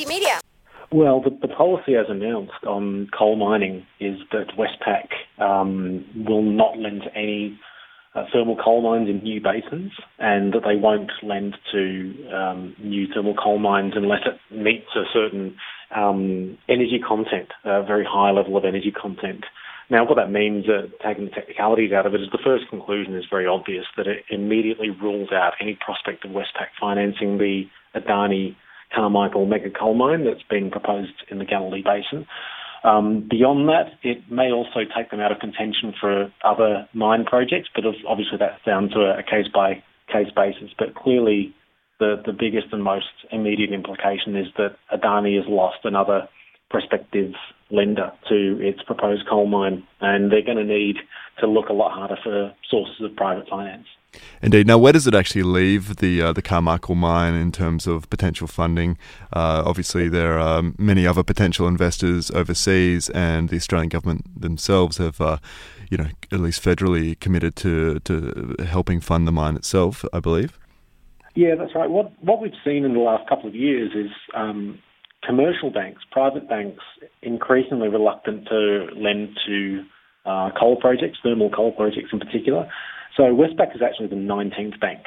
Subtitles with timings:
[0.00, 0.40] Media.
[0.90, 5.08] Well, the, the, policy as announced on coal mining is that Westpac
[5.42, 7.58] um, will not lend to any
[8.14, 13.06] uh, thermal coal mines in new basins and that they won't lend to um, new
[13.12, 15.56] thermal coal mines unless it meets a certain
[15.94, 19.44] um, energy content, a very high level of energy content.
[19.90, 23.14] Now, what that means, uh, taking the technicalities out of it, is the first conclusion
[23.14, 27.64] is very obvious that it immediately rules out any prospect of Westpac financing the
[27.94, 28.56] Adani
[28.94, 32.26] Carmichael mega coal mine that's being proposed in the Galilee Basin.
[32.84, 37.68] Um, beyond that, it may also take them out of contention for other mine projects,
[37.74, 40.70] but obviously that's down to a case by case basis.
[40.76, 41.54] But clearly,
[42.00, 46.28] the, the biggest and most immediate implication is that Adani has lost another
[46.70, 47.32] prospective
[47.70, 50.96] lender to its proposed coal mine, and they're going to need
[51.38, 53.86] to look a lot harder for sources of private finance.
[54.42, 54.66] Indeed.
[54.66, 58.46] Now, where does it actually leave the uh, the Carmichael mine in terms of potential
[58.46, 58.98] funding?
[59.32, 65.20] Uh, obviously, there are many other potential investors overseas, and the Australian government themselves have,
[65.20, 65.38] uh,
[65.90, 70.04] you know, at least federally committed to to helping fund the mine itself.
[70.12, 70.58] I believe.
[71.34, 71.88] Yeah, that's right.
[71.88, 74.78] What what we've seen in the last couple of years is um,
[75.24, 76.82] commercial banks, private banks,
[77.22, 79.84] increasingly reluctant to lend to
[80.26, 82.68] uh, coal projects, thermal coal projects in particular.
[83.16, 85.00] So Westpac is actually the 19th bank,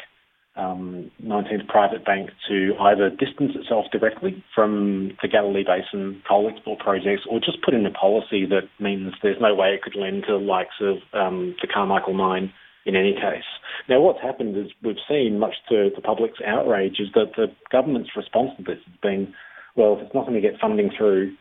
[0.56, 6.80] um, 19th private bank to either distance itself directly from the Galilee Basin coal export
[6.80, 10.24] projects or just put in a policy that means there's no way it could lend
[10.28, 12.54] to the likes of um, the Carmichael mine
[12.86, 13.44] in any case.
[13.90, 18.12] Now, what's happened is we've seen, much to the public's outrage, is that the government's
[18.16, 19.34] response to this has been,
[19.76, 21.36] well, if it's not going to get funding through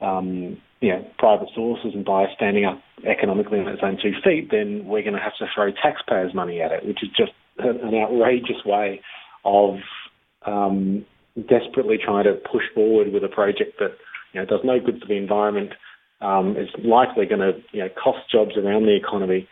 [0.00, 4.50] um, you know, private sources and by standing up economically on its own two feet,
[4.50, 7.94] then we're going to have to throw taxpayers' money at it, which is just an
[7.94, 9.00] outrageous way
[9.46, 9.76] of
[10.44, 11.06] um,
[11.48, 13.96] desperately trying to push forward with a project that
[14.34, 15.70] you know does no good for the environment,
[16.20, 19.48] um, is likely going to you know cost jobs around the economy,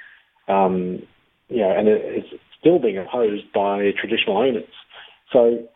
[0.48, 1.00] um,
[1.48, 2.28] you know, and it's
[2.60, 4.68] still being opposed by traditional owners.
[5.32, 5.66] So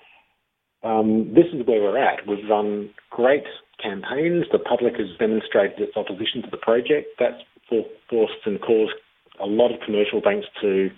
[0.83, 2.27] um, this is where we're at.
[2.28, 3.45] We've run great
[3.87, 4.45] campaigns.
[4.51, 7.15] The public has demonstrated its opposition to the project.
[7.19, 7.39] That's
[8.11, 8.99] forced and caused
[9.41, 10.91] a lot of commercial banks to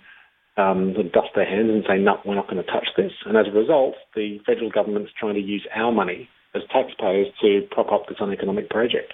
[0.57, 3.11] um, dust their hands and say, no, we're not going to touch this.
[3.25, 7.61] And as a result, the federal government's trying to use our money as taxpayers to
[7.71, 9.13] prop up this uneconomic project.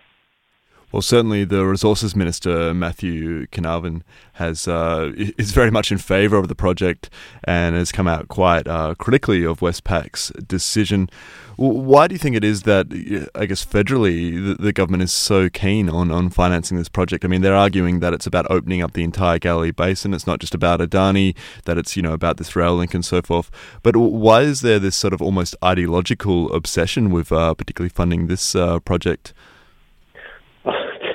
[0.95, 4.03] Well, certainly the Resources Minister Matthew Canavan
[4.35, 7.09] has uh, is very much in favour of the project
[7.43, 11.09] and has come out quite uh, critically of Westpac's decision.
[11.57, 12.87] Why do you think it is that
[13.35, 17.25] I guess federally the, the, government is so keen on, on financing this project?
[17.25, 20.13] I mean, they're arguing that it's about opening up the entire Galilee Basin.
[20.13, 21.35] It's not just about Adani.
[21.65, 23.51] That it's you know about this rail link and so forth.
[23.83, 28.55] But why is there this sort of almost ideological obsession with uh, particularly funding this
[28.55, 29.33] uh, project?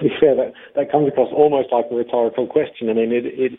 [0.01, 2.89] To be fair, that, that comes across almost like a rhetorical question.
[2.89, 3.53] I mean, it, it,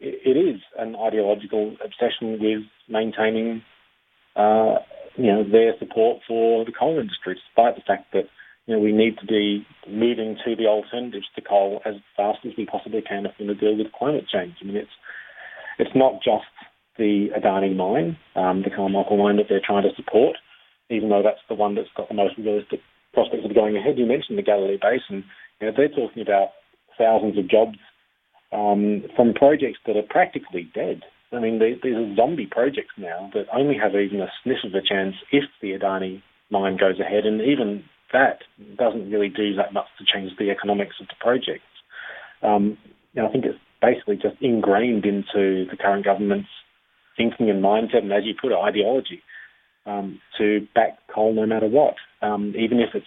[0.00, 3.62] it is an ideological obsession with maintaining,
[4.34, 4.80] uh,
[5.16, 8.24] you know, their support for the coal industry, despite the fact that,
[8.66, 12.52] you know, we need to be moving to the alternatives to coal as fast as
[12.56, 14.54] we possibly can if we're going to deal with climate change.
[14.62, 14.96] I mean, it's,
[15.78, 16.48] it's not just
[16.96, 20.36] the Adani mine, um, the Carmichael mine that they're trying to support,
[20.90, 22.80] even though that's the one that's got the most realistic
[23.14, 23.98] prospects of going ahead.
[23.98, 25.24] You mentioned the Galilee Basin.
[25.62, 26.48] Know, they're talking about
[26.98, 27.78] thousands of jobs
[28.52, 31.02] um, from projects that are practically dead.
[31.32, 34.82] I mean, these are zombie projects now that only have even a sniff of a
[34.82, 38.40] chance if the Adani mine goes ahead, and even that
[38.76, 41.64] doesn't really do that much to change the economics of the projects.
[42.42, 42.76] Um,
[43.16, 46.50] I think it's basically just ingrained into the current government's
[47.16, 49.22] thinking and mindset, and as you put it, ideology,
[49.86, 53.06] um, to back coal no matter what, um, even if it's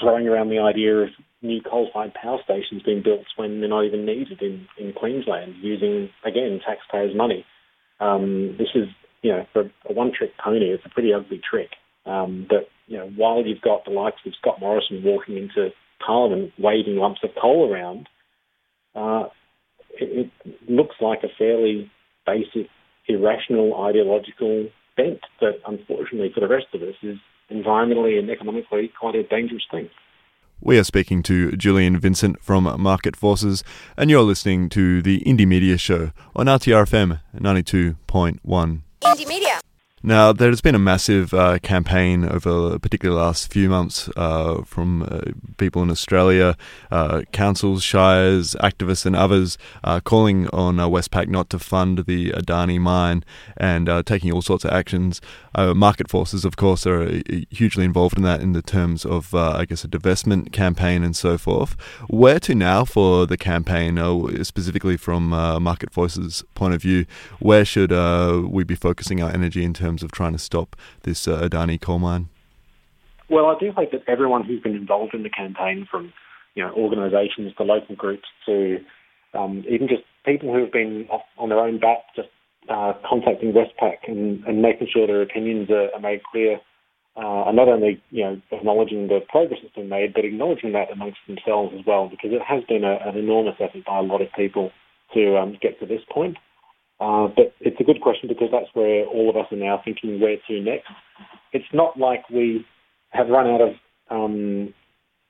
[0.00, 1.08] throwing around the idea of
[1.42, 6.10] new coal-fired power stations being built when they're not even needed in, in Queensland, using
[6.24, 7.44] again taxpayers' money.
[7.98, 8.88] Um, this is,
[9.22, 11.70] you know, for a one-trick pony, it's a pretty ugly trick.
[12.06, 15.70] Um, but you know, while you've got the likes of Scott Morrison walking into
[16.04, 18.08] Parliament waving lumps of coal around,
[18.94, 19.28] uh,
[19.92, 21.90] it, it looks like a fairly
[22.26, 22.68] basic,
[23.06, 27.16] irrational ideological bent that, unfortunately, for the rest of us, is
[27.50, 29.88] environmentally and economically quite a dangerous thing.
[30.62, 33.64] We are speaking to Julian Vincent from Market Forces,
[33.96, 38.82] and you're listening to the Indie Media Show on RTRFM 92.1.
[39.00, 39.49] Indie Media.
[40.02, 45.02] Now, there's been a massive uh, campaign over particularly the last few months uh, from
[45.02, 45.20] uh,
[45.58, 46.56] people in Australia,
[46.90, 52.30] uh, councils, shires, activists, and others uh, calling on uh, Westpac not to fund the
[52.30, 53.26] Adani mine
[53.58, 55.20] and taking all sorts of actions.
[55.54, 57.20] market forces, of course, are
[57.50, 61.36] hugely involved in that in the terms of, I guess, a divestment campaign and so
[61.36, 61.76] forth.
[62.08, 63.98] Where to now for the campaign,
[64.44, 67.04] specifically from market forces' point of view?
[67.38, 67.92] Where should
[68.50, 71.80] we be focusing our energy in terms terms of trying to stop this uh, Adani
[71.80, 72.28] coal mine?
[73.28, 76.12] Well, I do think that everyone who's been involved in the campaign, from
[76.54, 78.78] you know organisations to local groups to
[79.34, 81.08] um, even just people who have been
[81.38, 82.28] on their own bat, just
[82.68, 86.58] uh, contacting Westpac and, and, making sure their opinions are, are made clear,
[87.16, 90.92] uh, and not only you know acknowledging the progress that's been made, but acknowledging that
[90.92, 94.22] amongst themselves as well, because it has been a, an enormous effort by a lot
[94.22, 94.70] of people
[95.14, 96.36] to um, get to this point.
[97.00, 100.20] Uh, but it's a good question because that's where all of us are now thinking
[100.20, 100.88] where to next.
[101.52, 102.64] It's not like we
[103.10, 103.70] have run out of
[104.10, 104.74] um,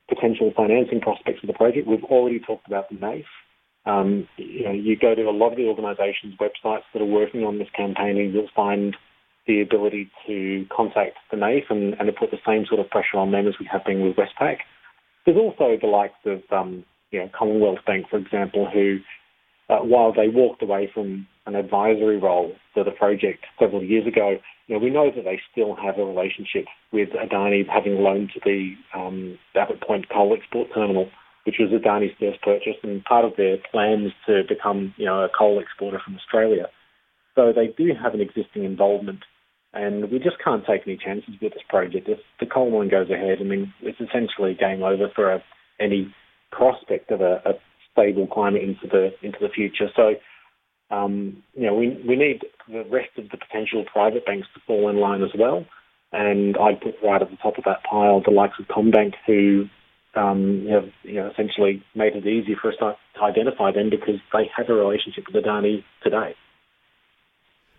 [0.09, 1.87] potential financing prospects for the project.
[1.87, 3.23] We've already talked about the NAIF.
[3.85, 7.43] Um, you know, you go to a lot of the organisations' websites that are working
[7.43, 8.95] on this campaign, and you'll find
[9.47, 13.17] the ability to contact the NAIF and, and to put the same sort of pressure
[13.17, 14.57] on them as we have been with Westpac.
[15.25, 18.99] There's also the likes of um, you know, Commonwealth Bank, for example, who,
[19.69, 24.37] uh, while they walked away from an advisory role for the project several years ago,
[24.67, 28.39] you know, we know that they still have a relationship with Adani, having loaned to
[28.45, 31.09] the um, Abbott Point coal export terminal,
[31.45, 35.29] which was Adani's first purchase and part of their plans to become, you know, a
[35.29, 36.67] coal exporter from Australia.
[37.35, 39.19] So they do have an existing involvement,
[39.73, 42.07] and we just can't take any chances with this project.
[42.07, 45.43] If the coal mine goes ahead, I mean, it's essentially game over for a,
[45.79, 46.13] any
[46.51, 47.53] prospect of a, a
[47.91, 49.87] stable climate into the into the future.
[49.95, 50.13] So
[50.91, 54.89] um, you know, we, we need the rest of the potential private banks to fall
[54.89, 55.65] in line as well.
[56.11, 59.69] And I'd put right at the top of that pile the likes of CommBank, who
[60.15, 64.49] um, have you know, essentially made it easy for us to, identify them because they
[64.57, 66.33] have a relationship with Adani today.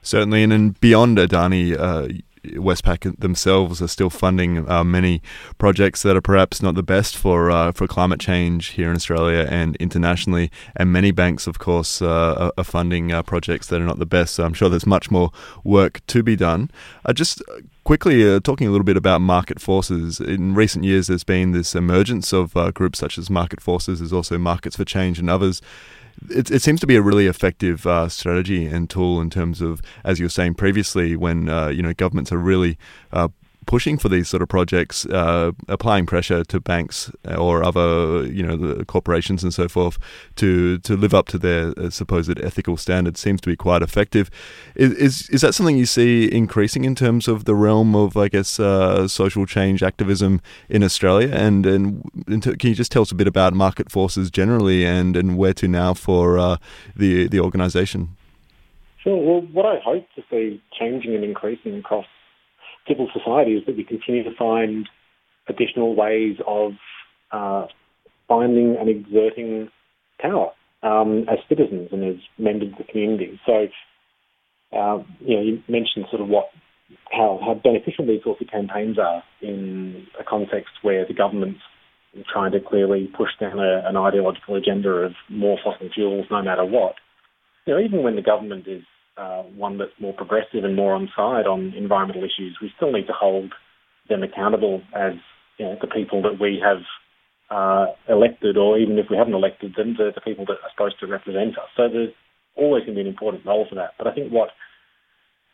[0.03, 2.07] Certainly, and then beyond Adani, uh,
[2.55, 5.23] Westpac themselves are still funding uh, many
[5.59, 9.47] projects that are perhaps not the best for uh, for climate change here in Australia
[9.51, 10.51] and internationally.
[10.77, 14.35] And many banks, of course, uh, are funding uh, projects that are not the best.
[14.35, 15.31] So I'm sure there's much more
[15.65, 16.71] work to be done.
[17.05, 17.43] Uh, just
[17.85, 20.21] quickly uh, talking a little bit about market forces.
[20.21, 23.99] In recent years, there's been this emergence of groups such as Market Forces.
[23.99, 25.61] There's also Markets for Change and others
[26.31, 29.83] it, it seems to be a really effective uh, strategy and tool in terms of,
[30.05, 32.79] as you were saying previously, when uh, you know governments are really
[33.13, 33.29] uh,
[33.67, 38.85] pushing for these sort of projects, uh, applying pressure to banks or other, you know,
[38.85, 39.99] corporations and so forth
[40.37, 44.31] to to live up to their uh, supposed ethical standards seems to be quite effective.
[44.75, 48.29] Is, is, is that something you see increasing in terms of the realm of, I
[48.29, 51.31] guess, uh, social change activism in Australia?
[51.33, 55.17] And and, and can you just tell us a bit about market forces generally and,
[55.17, 56.57] and where to now for uh,
[56.97, 58.17] the the organisation?
[59.03, 59.17] Sure.
[59.17, 62.07] Well, what I hope to see changing and increasing across
[62.89, 64.89] civil society is that we continue to find
[65.49, 66.73] additional ways of
[67.31, 67.67] uh,
[68.29, 69.69] finding and exerting
[70.21, 70.51] power
[70.83, 73.41] um, as citizens and as members of the community.
[73.47, 73.67] So,
[74.77, 76.47] uh, you know, you mentioned sort of what
[77.11, 81.61] how, how beneficial these sorts of campaigns are in a context where the government's
[82.31, 86.65] trying to clearly push down a, an ideological agenda of more fossil fuels no matter
[86.65, 86.95] what.
[87.67, 88.83] You know, even when the government is
[89.17, 93.07] uh, one that's more progressive and more on side on environmental issues, we still need
[93.07, 93.53] to hold
[94.09, 95.13] them accountable as
[95.59, 96.83] you know, the people that we have
[97.51, 100.99] uh, elected, or even if we haven't elected them, the, the people that are supposed
[101.01, 101.69] to represent us.
[101.77, 102.15] So there's
[102.57, 103.91] always going to be an important role for that.
[103.99, 104.49] But I think what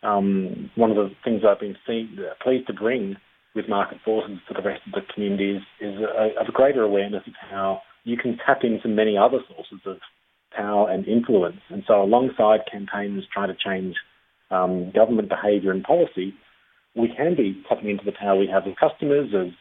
[0.02, 3.16] um, one of the things I've been seen, uh, pleased to bring
[3.54, 7.23] with market forces to the rest of the community is, is a, a greater awareness
[7.26, 9.97] of how you can tap into many other sources of
[10.58, 11.60] power and influence.
[11.70, 13.94] And so, alongside campaigns trying to change
[14.50, 16.34] um, government behaviour and policy,
[16.96, 19.52] we can be tapping into the power we have as customers, as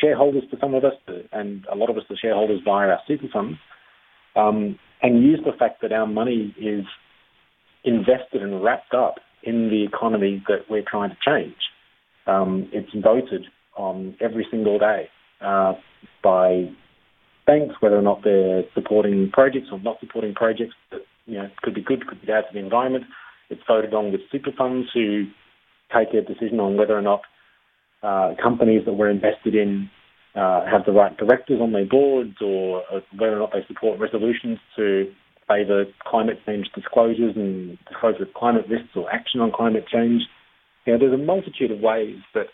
[0.00, 0.94] shareholders for some of us,
[1.32, 3.58] and a lot of us are shareholders via our super funds,
[4.36, 6.84] um, and use the fact that our money is
[7.84, 11.56] invested and wrapped up in the economy that we're trying to change.
[12.26, 13.46] Um, it's voted
[13.76, 15.08] on every single day
[15.40, 15.72] uh,
[16.22, 16.70] by
[17.50, 21.74] banks, whether or not they're supporting projects or not supporting projects that you know could
[21.74, 23.04] be good, could be bad for the environment.
[23.50, 25.24] It's voted on with super funds who
[25.94, 27.22] take a decision on whether or not
[28.02, 29.90] uh, companies that we're invested in
[30.34, 33.98] uh, have the right directors on their boards or uh, whether or not they support
[33.98, 35.12] resolutions to
[35.48, 40.22] favour climate change disclosures and disclosure of climate risks or action on climate change.
[40.86, 42.46] you know, there's a multitude of ways that,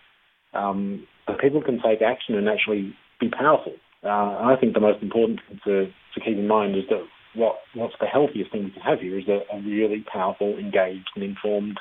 [0.59, 1.07] um,
[1.39, 3.75] people can take action and actually be powerful.
[4.07, 7.03] Uh, I think the most important thing to, to keep in mind is that
[7.35, 11.11] what what's the healthiest thing we can have here is a, a really powerful, engaged,
[11.15, 11.79] and informed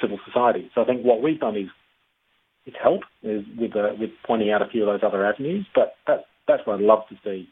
[0.00, 0.70] civil society.
[0.74, 1.68] So I think what we've done is
[2.66, 5.66] is help is with uh, with pointing out a few of those other avenues.
[5.74, 7.48] But that that's what I'd love to see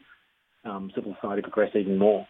[0.65, 2.27] um, civil society progress even more.